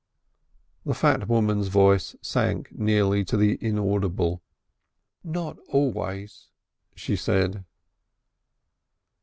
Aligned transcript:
The 0.83 0.95
fat 0.95 1.29
woman's 1.29 1.67
voice 1.67 2.15
sank 2.23 2.71
nearly 2.71 3.23
to 3.25 3.37
the 3.37 3.59
inaudible. 3.63 4.41
"Not 5.23 5.59
always," 5.69 6.47
she 6.95 7.15
said. 7.15 7.65